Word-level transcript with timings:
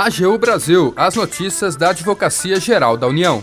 AGU 0.00 0.38
Brasil, 0.38 0.94
as 0.94 1.16
notícias 1.16 1.74
da 1.74 1.90
Advocacia 1.90 2.60
Geral 2.60 2.96
da 2.96 3.08
União. 3.08 3.42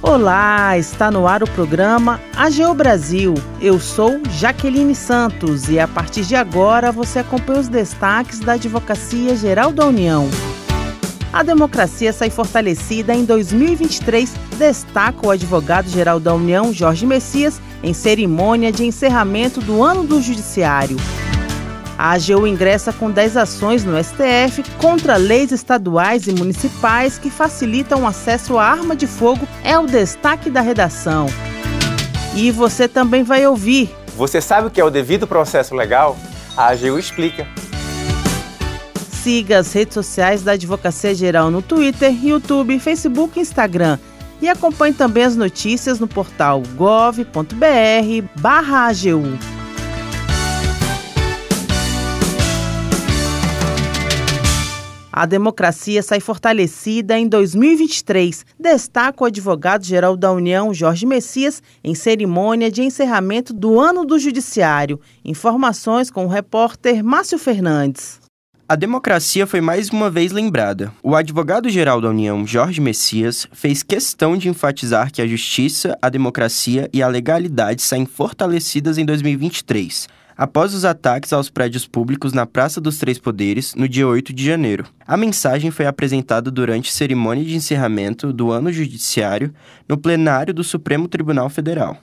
Olá, 0.00 0.78
está 0.78 1.10
no 1.10 1.28
ar 1.28 1.42
o 1.42 1.50
programa 1.50 2.18
AGU 2.34 2.72
Brasil. 2.72 3.34
Eu 3.60 3.78
sou 3.78 4.18
Jaqueline 4.30 4.94
Santos 4.94 5.68
e 5.68 5.78
a 5.78 5.86
partir 5.86 6.22
de 6.22 6.34
agora 6.34 6.90
você 6.90 7.18
acompanha 7.18 7.60
os 7.60 7.68
destaques 7.68 8.40
da 8.40 8.54
Advocacia 8.54 9.36
Geral 9.36 9.72
da 9.72 9.84
União. 9.84 10.26
A 11.34 11.42
democracia 11.42 12.10
sai 12.10 12.30
fortalecida 12.30 13.14
em 13.14 13.26
2023, 13.26 14.32
destaca 14.56 15.26
o 15.26 15.30
advogado-geral 15.30 16.18
da 16.18 16.32
União, 16.32 16.72
Jorge 16.72 17.04
Messias, 17.04 17.60
em 17.82 17.92
cerimônia 17.92 18.72
de 18.72 18.86
encerramento 18.86 19.60
do 19.60 19.82
ano 19.82 20.04
do 20.04 20.18
Judiciário. 20.22 20.96
A 21.98 22.12
AGU 22.12 22.46
ingressa 22.46 22.92
com 22.92 23.10
10 23.10 23.36
ações 23.36 23.84
no 23.84 23.98
STF 24.02 24.62
contra 24.78 25.16
leis 25.16 25.50
estaduais 25.50 26.28
e 26.28 26.32
municipais 26.32 27.18
que 27.18 27.28
facilitam 27.28 28.02
o 28.02 28.06
acesso 28.06 28.56
à 28.56 28.64
arma 28.64 28.94
de 28.94 29.08
fogo, 29.08 29.48
é 29.64 29.76
o 29.76 29.84
destaque 29.84 30.48
da 30.48 30.60
redação. 30.60 31.26
E 32.36 32.52
você 32.52 32.86
também 32.86 33.24
vai 33.24 33.44
ouvir. 33.44 33.92
Você 34.16 34.40
sabe 34.40 34.68
o 34.68 34.70
que 34.70 34.80
é 34.80 34.84
o 34.84 34.90
devido 34.90 35.26
processo 35.26 35.74
legal? 35.74 36.16
A 36.56 36.68
AGU 36.68 37.00
explica. 37.00 37.48
Siga 39.10 39.58
as 39.58 39.72
redes 39.72 39.94
sociais 39.94 40.42
da 40.42 40.52
Advocacia 40.52 41.12
Geral 41.16 41.50
no 41.50 41.60
Twitter, 41.60 42.14
YouTube, 42.24 42.78
Facebook 42.78 43.40
e 43.40 43.42
Instagram. 43.42 43.98
E 44.40 44.48
acompanhe 44.48 44.94
também 44.94 45.24
as 45.24 45.34
notícias 45.34 45.98
no 45.98 46.06
portal 46.06 46.62
gov.br/agu. 46.76 47.58
A 55.18 55.26
democracia 55.26 56.00
sai 56.00 56.20
fortalecida 56.20 57.18
em 57.18 57.26
2023, 57.26 58.46
destaca 58.56 59.24
o 59.24 59.26
advogado-geral 59.26 60.16
da 60.16 60.30
União, 60.30 60.72
Jorge 60.72 61.04
Messias, 61.04 61.60
em 61.82 61.92
cerimônia 61.92 62.70
de 62.70 62.82
encerramento 62.82 63.52
do 63.52 63.80
ano 63.80 64.04
do 64.04 64.16
Judiciário. 64.16 65.00
Informações 65.24 66.08
com 66.08 66.24
o 66.24 66.28
repórter 66.28 67.02
Márcio 67.02 67.36
Fernandes. 67.36 68.20
A 68.68 68.76
democracia 68.76 69.44
foi 69.44 69.60
mais 69.60 69.90
uma 69.90 70.08
vez 70.08 70.30
lembrada. 70.30 70.92
O 71.02 71.16
advogado-geral 71.16 72.00
da 72.00 72.10
União, 72.10 72.46
Jorge 72.46 72.80
Messias, 72.80 73.44
fez 73.50 73.82
questão 73.82 74.36
de 74.36 74.48
enfatizar 74.48 75.10
que 75.10 75.20
a 75.20 75.26
justiça, 75.26 75.98
a 76.00 76.08
democracia 76.08 76.88
e 76.92 77.02
a 77.02 77.08
legalidade 77.08 77.82
saem 77.82 78.06
fortalecidas 78.06 78.98
em 78.98 79.04
2023 79.04 80.06
após 80.38 80.72
os 80.72 80.84
ataques 80.84 81.32
aos 81.32 81.50
prédios 81.50 81.84
públicos 81.84 82.32
na 82.32 82.46
Praça 82.46 82.80
dos 82.80 82.96
Três 82.96 83.18
Poderes, 83.18 83.74
no 83.74 83.88
dia 83.88 84.06
8 84.06 84.32
de 84.32 84.44
janeiro. 84.44 84.86
A 85.04 85.16
mensagem 85.16 85.72
foi 85.72 85.84
apresentada 85.84 86.48
durante 86.48 86.92
cerimônia 86.92 87.44
de 87.44 87.56
encerramento 87.56 88.32
do 88.32 88.52
ano 88.52 88.72
judiciário 88.72 89.52
no 89.88 89.98
plenário 89.98 90.54
do 90.54 90.62
Supremo 90.62 91.08
Tribunal 91.08 91.50
Federal. 91.50 91.98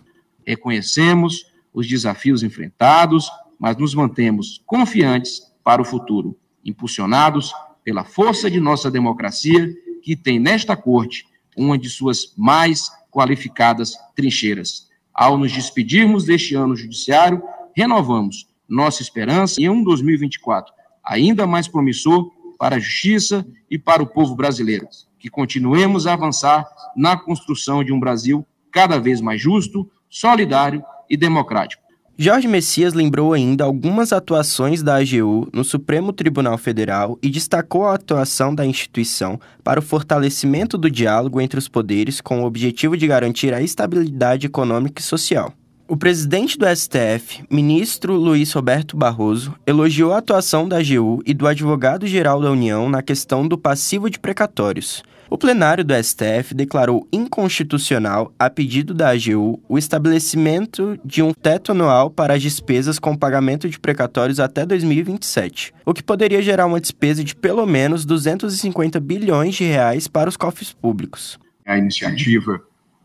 Reconhecemos 0.45 1.45
os 1.73 1.87
desafios 1.87 2.43
enfrentados, 2.43 3.31
mas 3.57 3.77
nos 3.77 3.95
mantemos 3.95 4.61
confiantes 4.65 5.41
para 5.63 5.81
o 5.81 5.85
futuro, 5.85 6.37
impulsionados 6.63 7.53
pela 7.85 8.03
força 8.03 8.51
de 8.51 8.59
nossa 8.59 8.91
democracia, 8.91 9.73
que 10.03 10.13
tem 10.13 10.39
nesta 10.39 10.75
corte 10.75 11.25
uma 11.55 11.77
de 11.77 11.89
suas 11.89 12.33
mais 12.37 12.89
qualificadas 13.09 13.93
trincheiras. 14.13 14.89
Ao 15.13 15.37
nos 15.37 15.53
despedirmos 15.53 16.25
deste 16.25 16.53
ano 16.53 16.75
judiciário, 16.75 17.41
renovamos 17.75 18.47
nossa 18.67 19.01
esperança 19.01 19.61
em 19.61 19.69
um 19.69 19.83
2024 19.83 20.73
ainda 21.05 21.45
mais 21.45 21.67
promissor 21.67 22.31
para 22.57 22.77
a 22.77 22.79
justiça 22.79 23.45
e 23.69 23.77
para 23.77 24.01
o 24.01 24.07
povo 24.07 24.35
brasileiro. 24.35 24.87
Que 25.19 25.29
continuemos 25.29 26.07
a 26.07 26.13
avançar 26.13 26.65
na 26.95 27.15
construção 27.15 27.83
de 27.83 27.93
um 27.93 27.99
Brasil 27.99 28.45
cada 28.71 28.99
vez 28.99 29.21
mais 29.21 29.39
justo, 29.39 29.89
solidário 30.09 30.83
e 31.09 31.15
democrático. 31.15 31.83
Jorge 32.17 32.47
Messias 32.47 32.93
lembrou 32.93 33.33
ainda 33.33 33.65
algumas 33.65 34.13
atuações 34.13 34.81
da 34.81 34.95
AGU 34.95 35.49
no 35.51 35.65
Supremo 35.65 36.13
Tribunal 36.13 36.57
Federal 36.57 37.19
e 37.21 37.29
destacou 37.29 37.85
a 37.85 37.95
atuação 37.95 38.55
da 38.55 38.65
instituição 38.65 39.37
para 39.61 39.81
o 39.81 39.83
fortalecimento 39.83 40.77
do 40.77 40.89
diálogo 40.89 41.41
entre 41.41 41.59
os 41.59 41.67
poderes 41.67 42.21
com 42.21 42.41
o 42.41 42.45
objetivo 42.45 42.95
de 42.95 43.05
garantir 43.05 43.53
a 43.53 43.61
estabilidade 43.61 44.47
econômica 44.47 45.01
e 45.01 45.03
social. 45.03 45.53
O 45.87 45.95
presidente 45.95 46.57
do 46.57 46.65
STF, 46.65 47.45
ministro 47.47 48.15
Luiz 48.15 48.51
Roberto 48.51 48.97
Barroso, 48.97 49.53
elogiou 49.67 50.13
a 50.13 50.17
atuação 50.17 50.67
da 50.67 50.77
AGU 50.79 51.21
e 51.23 51.31
do 51.31 51.45
advogado-geral 51.45 52.41
da 52.41 52.49
União 52.49 52.89
na 52.89 53.03
questão 53.03 53.47
do 53.47 53.55
passivo 53.55 54.09
de 54.09 54.17
precatórios. 54.17 55.03
O 55.29 55.37
plenário 55.37 55.83
do 55.85 55.93
STF 55.93 56.55
declarou 56.55 57.07
inconstitucional, 57.13 58.33
a 58.39 58.49
pedido 58.49 58.95
da 58.95 59.11
AGU, 59.11 59.61
o 59.69 59.77
estabelecimento 59.77 60.99
de 61.05 61.21
um 61.21 61.31
teto 61.31 61.71
anual 61.71 62.09
para 62.09 62.33
as 62.33 62.41
despesas 62.41 62.97
com 62.97 63.15
pagamento 63.15 63.69
de 63.69 63.79
precatórios 63.79 64.39
até 64.39 64.65
2027, 64.65 65.71
o 65.85 65.93
que 65.93 66.01
poderia 66.01 66.41
gerar 66.41 66.65
uma 66.65 66.81
despesa 66.81 67.23
de 67.23 67.35
pelo 67.35 67.65
menos 67.67 68.05
250 68.05 68.99
bilhões 68.99 69.53
de 69.53 69.65
reais 69.65 70.07
para 70.07 70.29
os 70.29 70.35
cofres 70.35 70.73
públicos. 70.73 71.37
A 71.63 71.77
iniciativa 71.77 72.59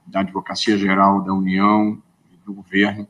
da 0.06 0.20
Advocacia 0.20 0.78
Geral 0.78 1.22
da 1.22 1.34
União 1.34 2.00
do 2.50 2.54
governo 2.54 3.06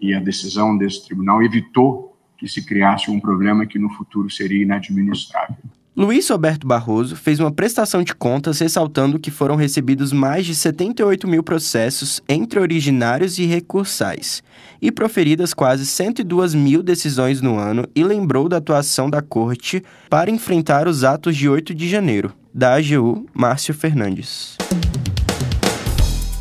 e 0.00 0.14
a 0.14 0.20
decisão 0.20 0.76
desse 0.76 1.04
tribunal 1.04 1.42
evitou 1.42 2.16
que 2.36 2.46
se 2.46 2.64
criasse 2.64 3.10
um 3.10 3.18
problema 3.18 3.66
que 3.66 3.78
no 3.78 3.90
futuro 3.90 4.30
seria 4.30 4.62
inadministrável. 4.62 5.56
Luiz 5.96 6.28
Roberto 6.30 6.64
Barroso 6.64 7.16
fez 7.16 7.40
uma 7.40 7.50
prestação 7.50 8.04
de 8.04 8.14
contas 8.14 8.60
ressaltando 8.60 9.18
que 9.18 9.32
foram 9.32 9.56
recebidos 9.56 10.12
mais 10.12 10.46
de 10.46 10.54
78 10.54 11.26
mil 11.26 11.42
processos 11.42 12.22
entre 12.28 12.60
originários 12.60 13.36
e 13.40 13.46
recursais, 13.46 14.40
e 14.80 14.92
proferidas 14.92 15.52
quase 15.52 15.84
102 15.84 16.54
mil 16.54 16.84
decisões 16.84 17.40
no 17.40 17.58
ano, 17.58 17.84
e 17.96 18.04
lembrou 18.04 18.48
da 18.48 18.58
atuação 18.58 19.10
da 19.10 19.20
Corte 19.20 19.82
para 20.08 20.30
enfrentar 20.30 20.86
os 20.86 21.02
atos 21.02 21.36
de 21.36 21.48
8 21.48 21.74
de 21.74 21.88
janeiro. 21.88 22.32
Da 22.54 22.76
AGU, 22.76 23.26
Márcio 23.34 23.74
Fernandes. 23.74 24.56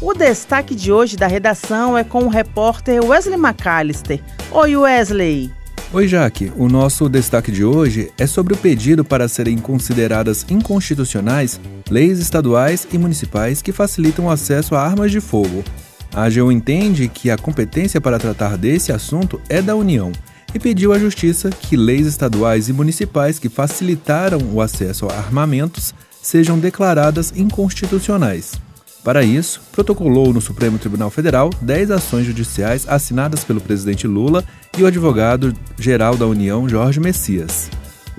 O 0.07 0.13
destaque 0.13 0.73
de 0.73 0.89
hoje 0.89 1.17
da 1.17 1.27
redação 1.27 1.97
é 1.97 2.01
com 2.01 2.23
o 2.23 2.29
repórter 2.29 3.03
Wesley 3.03 3.37
McAllister. 3.37 4.23
Oi, 4.51 4.77
Wesley. 4.77 5.51
Oi, 5.91 6.07
Jaque. 6.07 6.49
O 6.55 6.69
nosso 6.69 7.09
destaque 7.09 7.51
de 7.51 7.65
hoje 7.65 8.09
é 8.17 8.25
sobre 8.25 8.53
o 8.53 8.57
pedido 8.57 9.03
para 9.03 9.27
serem 9.27 9.57
consideradas 9.57 10.45
inconstitucionais 10.49 11.59
leis 11.89 12.19
estaduais 12.19 12.87
e 12.89 12.97
municipais 12.97 13.61
que 13.61 13.73
facilitam 13.73 14.27
o 14.27 14.29
acesso 14.29 14.75
a 14.75 14.81
armas 14.81 15.11
de 15.11 15.19
fogo. 15.19 15.61
A 16.15 16.23
AGU 16.23 16.53
entende 16.53 17.09
que 17.09 17.29
a 17.29 17.37
competência 17.37 17.99
para 17.99 18.17
tratar 18.17 18.57
desse 18.57 18.93
assunto 18.93 19.41
é 19.49 19.61
da 19.61 19.75
União 19.75 20.13
e 20.55 20.57
pediu 20.57 20.93
à 20.93 20.99
Justiça 20.99 21.49
que 21.49 21.75
leis 21.75 22.07
estaduais 22.07 22.69
e 22.69 22.73
municipais 22.73 23.39
que 23.39 23.49
facilitaram 23.49 24.39
o 24.53 24.61
acesso 24.61 25.05
a 25.09 25.17
armamentos 25.17 25.93
sejam 26.21 26.57
declaradas 26.57 27.33
inconstitucionais. 27.35 28.53
Para 29.07 29.23
isso, 29.23 29.61
protocolou 29.71 30.33
no 30.33 30.41
Supremo 30.41 30.77
Tribunal 30.77 31.09
Federal 31.09 31.49
10 31.61 31.91
ações 31.91 32.25
judiciais 32.25 32.85
assinadas 32.89 33.41
pelo 33.41 33.61
presidente 33.61 34.05
Lula 34.05 34.43
e 34.77 34.83
o 34.83 34.85
advogado-geral 34.85 36.17
da 36.17 36.27
União, 36.27 36.67
Jorge 36.67 36.99
Messias. 36.99 37.69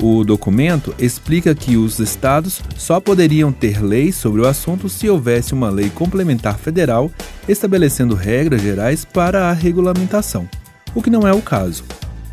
O 0.00 0.24
documento 0.24 0.94
explica 0.98 1.54
que 1.54 1.76
os 1.76 1.98
estados 1.98 2.62
só 2.74 3.00
poderiam 3.00 3.52
ter 3.52 3.84
leis 3.84 4.16
sobre 4.16 4.40
o 4.40 4.48
assunto 4.48 4.88
se 4.88 5.10
houvesse 5.10 5.52
uma 5.52 5.68
lei 5.68 5.90
complementar 5.90 6.58
federal 6.58 7.12
estabelecendo 7.46 8.14
regras 8.14 8.62
gerais 8.62 9.04
para 9.04 9.50
a 9.50 9.52
regulamentação, 9.52 10.48
o 10.94 11.02
que 11.02 11.10
não 11.10 11.28
é 11.28 11.34
o 11.34 11.42
caso. 11.42 11.84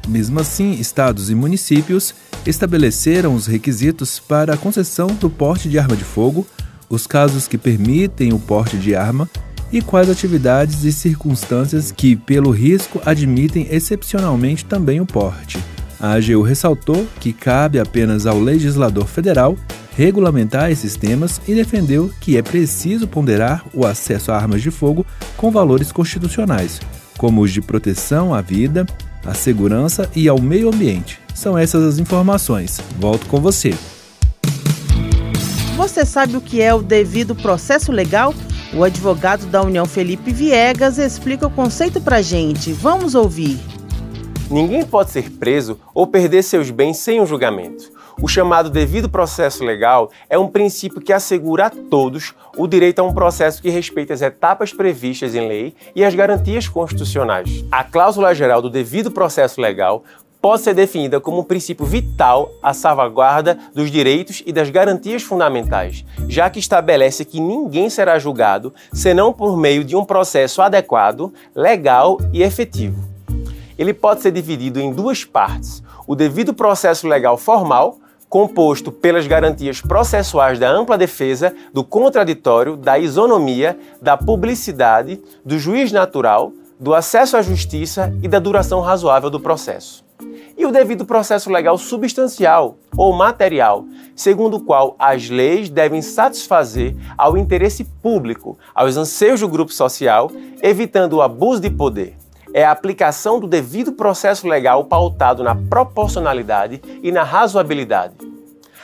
Mesmo 0.08 0.40
assim, 0.40 0.72
estados 0.80 1.30
e 1.30 1.36
municípios 1.36 2.16
estabeleceram 2.46 3.36
os 3.36 3.48
requisitos 3.48 4.18
para 4.18 4.54
a 4.54 4.58
concessão 4.58 5.08
do 5.08 5.30
porte 5.30 5.68
de 5.68 5.78
arma 5.78 5.98
de 5.98 6.06
fogo, 6.06 6.48
os 6.90 7.08
casos 7.08 7.48
que 7.48 7.58
permitem 7.58 8.34
o 8.34 8.40
porte 8.40 8.78
de 8.78 8.96
arma 8.96 9.30
e 9.72 9.82
quais 9.82 10.10
atividades 10.10 10.84
e 10.84 10.92
circunstâncias 10.92 11.92
que, 11.92 12.16
pelo 12.16 12.52
risco, 12.52 13.02
admitem 13.06 13.68
excepcionalmente 13.70 14.66
também 14.66 15.02
o 15.02 15.06
porte. 15.06 15.58
A 16.00 16.14
AGU 16.14 16.42
ressaltou 16.42 17.08
que 17.20 17.34
cabe 17.34 17.80
apenas 17.80 18.26
ao 18.26 18.40
legislador 18.40 19.08
federal 19.08 19.58
regulamentar 19.98 20.70
esses 20.70 20.96
temas 20.96 21.42
e 21.48 21.56
defendeu 21.56 22.12
que 22.20 22.38
é 22.38 22.42
preciso 22.42 23.08
ponderar 23.08 23.66
o 23.74 23.86
acesso 23.86 24.32
a 24.32 24.36
armas 24.36 24.62
de 24.62 24.70
fogo 24.70 25.06
com 25.38 25.52
valores 25.52 25.92
constitucionais, 25.92 26.82
como 27.18 27.42
os 27.42 27.52
de 27.52 27.62
proteção 27.62 28.34
à 28.34 28.42
vida, 28.42 28.86
à 29.26 29.34
segurança 29.34 30.10
e 30.16 30.28
ao 30.28 30.40
meio 30.40 30.68
ambiente. 30.68 31.20
São 31.34 31.58
essas 31.58 31.84
as 31.84 32.00
informações. 32.00 32.80
Volto 33.00 33.26
com 33.28 33.40
você. 33.40 33.74
Você 35.76 36.06
sabe 36.06 36.38
o 36.38 36.42
que 36.42 36.62
é 36.62 36.74
o 36.74 36.82
devido 36.82 37.36
processo 37.36 37.92
legal? 37.92 38.34
O 38.74 38.82
advogado 38.82 39.46
da 39.48 39.62
União 39.62 39.86
Felipe 39.86 40.32
Viegas 40.32 40.98
explica 40.98 41.48
o 41.48 41.52
conceito 41.52 42.00
pra 42.00 42.22
gente. 42.22 42.72
Vamos 42.72 43.14
ouvir. 43.14 43.60
Ninguém 44.50 44.86
pode 44.86 45.12
ser 45.12 45.30
preso 45.32 45.78
ou 45.94 46.08
perder 46.08 46.44
seus 46.44 46.72
bens 46.72 46.98
sem 46.98 47.20
um 47.20 47.26
julgamento. 47.26 47.92
O 48.22 48.28
chamado 48.30 48.70
devido 48.70 49.10
processo 49.10 49.66
legal 49.66 50.10
é 50.30 50.40
um 50.40 50.48
princípio 50.48 51.02
que 51.02 51.12
assegura 51.12 51.66
a 51.66 51.70
todos 51.70 52.34
o 52.56 52.66
direito 52.66 53.00
a 53.00 53.04
um 53.04 53.14
processo 53.14 53.62
que 53.62 53.70
respeite 53.70 54.14
as 54.14 54.22
etapas 54.22 54.72
previstas 54.72 55.36
em 55.36 55.46
lei 55.46 55.74
e 55.94 56.06
as 56.06 56.16
garantias 56.16 56.70
constitucionais. 56.70 57.66
A 57.70 57.84
cláusula 57.84 58.34
geral 58.34 58.62
do 58.62 58.70
devido 58.70 59.12
processo 59.12 59.60
legal 59.60 60.06
pode 60.42 60.62
ser 60.62 60.74
definida 60.74 61.20
como 61.20 61.40
um 61.40 61.44
princípio 61.44 61.86
vital 61.86 62.52
à 62.62 62.74
salvaguarda 62.74 63.58
dos 63.74 63.90
direitos 63.90 64.44
e 64.46 64.52
das 64.52 64.70
garantias 64.70 65.24
fundamentais, 65.24 66.06
já 66.28 66.50
que 66.50 66.60
estabelece 66.60 67.26
que 67.26 67.40
ninguém 67.40 67.90
será 67.90 68.20
julgado 68.20 68.74
senão 68.94 69.34
por 69.34 69.58
meio 69.58 69.84
de 69.84 69.96
um 69.96 70.06
processo 70.06 70.62
adequado, 70.62 71.34
legal 71.56 72.18
e 72.32 72.44
efetivo. 72.44 73.04
Ele 73.78 73.94
pode 73.94 74.22
ser 74.22 74.32
dividido 74.32 74.80
em 74.80 74.94
duas 74.94 75.24
partes: 75.24 75.84
o 76.08 76.16
devido 76.16 76.54
processo 76.54 77.08
legal 77.08 77.38
formal, 77.38 77.98
composto 78.30 78.92
pelas 78.92 79.28
garantias 79.28 79.82
processuais 79.82 80.60
da 80.60 80.70
ampla 80.70 80.98
defesa, 80.98 81.56
do 81.74 81.84
contraditório, 81.84 82.76
da 82.76 82.98
isonomia, 83.00 83.78
da 84.02 84.18
publicidade, 84.18 85.22
do 85.44 85.58
juiz 85.58 85.92
natural, 85.92 86.52
do 86.80 86.94
acesso 86.94 87.38
à 87.38 87.42
justiça 87.42 88.14
e 88.22 88.28
da 88.28 88.40
duração 88.40 88.82
razoável 88.82 89.30
do 89.30 89.40
processo. 89.40 90.05
E 90.58 90.66
o 90.66 90.72
devido 90.72 91.06
processo 91.06 91.52
legal 91.52 91.78
substancial 91.78 92.78
ou 92.96 93.14
material, 93.14 93.86
segundo 94.16 94.58
o 94.58 94.62
qual 94.64 94.96
as 94.98 95.30
leis 95.30 95.70
devem 95.70 96.02
satisfazer 96.02 96.96
ao 97.18 97.38
interesse 97.38 97.84
público, 97.84 98.58
aos 98.74 98.96
anseios 98.96 99.42
do 99.42 99.50
grupo 99.50 99.74
social, 99.74 100.32
evitando 100.62 101.14
o 101.14 101.22
abuso 101.22 101.62
de 101.62 101.70
poder 101.70 102.18
é 102.56 102.64
a 102.64 102.72
aplicação 102.72 103.38
do 103.38 103.48
devido 103.48 103.92
processo 103.92 104.48
legal 104.48 104.86
pautado 104.86 105.44
na 105.44 105.54
proporcionalidade 105.54 106.82
e 107.04 107.12
na 107.12 107.22
razoabilidade. 107.22 108.16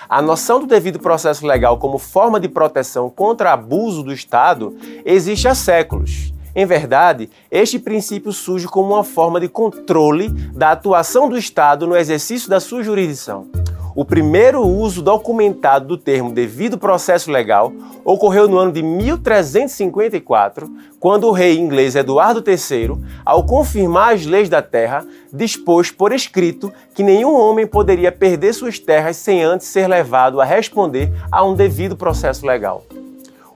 A 0.10 0.22
noção 0.22 0.60
do 0.60 0.68
devido 0.68 1.00
processo 1.00 1.48
legal 1.48 1.78
como 1.78 1.98
forma 1.98 2.38
de 2.38 2.50
proteção 2.50 3.10
contra 3.10 3.54
abuso 3.54 4.04
do 4.04 4.12
Estado 4.12 4.76
existe 5.06 5.48
há 5.48 5.56
séculos. 5.56 6.34
Em 6.54 6.66
verdade, 6.66 7.30
este 7.50 7.80
princípio 7.80 8.34
surge 8.34 8.68
como 8.68 8.94
uma 8.94 9.04
forma 9.04 9.40
de 9.40 9.48
controle 9.48 10.30
da 10.54 10.72
atuação 10.72 11.30
do 11.30 11.38
Estado 11.38 11.88
no 11.88 11.96
exercício 11.96 12.50
da 12.50 12.60
sua 12.60 12.84
jurisdição. 12.84 13.48
O 13.94 14.06
primeiro 14.06 14.62
uso 14.62 15.02
documentado 15.02 15.86
do 15.86 15.98
termo 15.98 16.32
devido 16.32 16.78
processo 16.78 17.30
legal 17.30 17.74
ocorreu 18.06 18.48
no 18.48 18.58
ano 18.58 18.72
de 18.72 18.82
1354, 18.82 20.70
quando 20.98 21.28
o 21.28 21.32
rei 21.32 21.58
inglês 21.58 21.96
Eduardo 21.96 22.42
III, 22.46 22.98
ao 23.26 23.46
confirmar 23.46 24.14
as 24.14 24.26
leis 24.26 24.48
da 24.48 24.62
terra, 24.62 25.06
dispôs 25.32 25.92
por 25.92 26.14
escrito 26.14 26.72
que 26.94 27.04
nenhum 27.04 27.34
homem 27.34 27.68
poderia 27.68 28.12
perder 28.12 28.54
suas 28.54 28.80
terras 28.80 29.18
sem 29.18 29.44
antes 29.44 29.68
ser 29.68 29.88
levado 29.88 30.40
a 30.40 30.46
responder 30.46 31.12
a 31.30 31.44
um 31.44 31.54
devido 31.54 31.98
processo 31.98 32.46
legal 32.46 32.86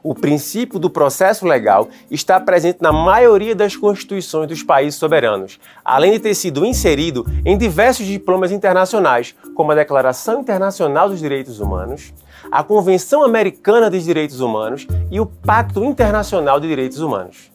o 0.06 0.13
princípio 0.13 0.78
do 0.78 0.88
processo 0.88 1.48
legal 1.48 1.90
está 2.12 2.40
presente 2.40 2.78
na 2.80 2.94
maioria 2.94 3.56
das 3.56 3.75
constituições 3.75 4.48
dos 4.48 4.62
países 4.62 5.00
soberanos, 5.00 5.60
além 5.84 6.12
de 6.12 6.19
ter 6.19 6.36
sido 6.36 6.63
inserido 6.63 7.25
em 7.44 7.57
diversos 7.57 8.06
diplomas 8.06 8.52
internacionais, 8.52 9.34
como 9.56 9.72
a 9.72 9.75
Declaração 9.75 10.42
Internacional 10.42 11.10
dos 11.10 11.19
Direitos 11.19 11.60
Humanos, 11.60 12.13
a 12.52 12.62
Convenção 12.63 13.24
Americana 13.24 13.90
dos 13.90 14.04
Direitos 14.04 14.42
Humanos 14.42 14.86
e 15.10 15.19
o 15.19 15.25
Pacto 15.25 15.84
Internacional 15.84 16.60
de 16.60 16.68
Direitos 16.68 17.00
Humanos. 17.00 17.50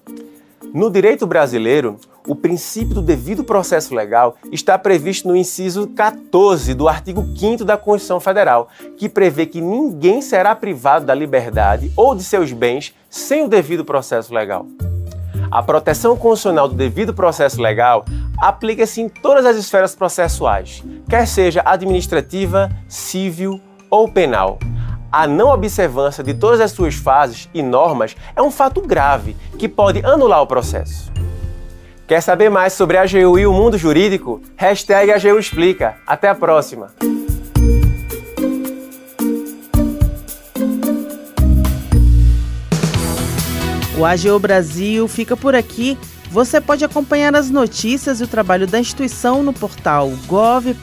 No 0.75 0.91
direito 0.91 1.29
brasileiro, 1.29 2.01
o 2.27 2.35
princípio 2.35 2.95
do 2.95 3.03
devido 3.03 3.43
processo 3.43 3.95
legal 3.95 4.37
está 4.53 4.79
previsto 4.79 5.27
no 5.29 5.37
inciso 5.37 5.87
14 5.89 6.75
do 6.75 6.89
artigo 6.89 7.27
5 7.37 7.65
da 7.65 7.77
Constituição 7.77 8.21
Federal, 8.21 8.69
que 8.97 9.09
prevê 9.09 9.47
que 9.47 9.61
ninguém 9.61 10.21
será 10.21 10.55
privado 10.55 11.07
da 11.07 11.15
liberdade 11.15 11.91
ou 11.97 12.15
de 12.15 12.23
seus 12.23 12.53
bens 12.53 12.95
sem 13.09 13.45
o 13.45 13.49
devido 13.49 13.85
processo 13.85 14.35
legal. 14.35 14.67
A 15.51 15.63
proteção 15.63 16.17
constitucional 16.17 16.69
do 16.69 16.75
devido 16.75 17.13
processo 17.13 17.61
legal 17.61 18.05
aplica-se 18.39 19.01
em 19.01 19.09
todas 19.09 19.45
as 19.45 19.57
esferas 19.57 19.95
processuais, 19.95 20.83
quer 21.09 21.27
seja 21.27 21.63
administrativa, 21.65 22.71
civil 22.89 23.61
ou 23.91 24.09
penal. 24.09 24.59
A 25.11 25.27
não 25.27 25.49
observância 25.49 26.23
de 26.23 26.35
todas 26.35 26.61
as 26.61 26.71
suas 26.71 26.95
fases 26.95 27.49
e 27.53 27.63
normas 27.63 28.15
é 28.37 28.41
um 28.41 28.51
fato 28.51 28.81
grave 28.81 29.37
que 29.59 29.69
pode 29.69 30.05
anular 30.07 30.41
o 30.41 30.47
processo. 30.47 31.11
Quer 32.11 32.21
saber 32.21 32.51
mais 32.51 32.73
sobre 32.73 32.97
a 32.97 33.03
AGU 33.03 33.39
e 33.39 33.47
o 33.47 33.53
mundo 33.53 33.79
jurídico? 33.79 34.43
Hashtag 34.57 35.13
AGU 35.13 35.39
Explica. 35.39 35.95
Até 36.05 36.29
a 36.29 36.35
próxima! 36.35 36.93
O 43.97 44.05
AGU 44.05 44.41
Brasil 44.41 45.07
fica 45.07 45.37
por 45.37 45.55
aqui. 45.55 45.97
Você 46.33 46.61
pode 46.61 46.85
acompanhar 46.85 47.37
as 47.37 47.49
notícias 47.49 48.21
e 48.21 48.25
o 48.25 48.27
trabalho 48.27 48.67
da 48.67 48.81
instituição 48.81 49.45
no 49.45 49.53
portal 49.53 50.11
gov.br/agu 50.27 50.81